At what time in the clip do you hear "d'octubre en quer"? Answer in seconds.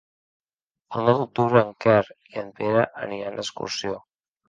1.19-2.01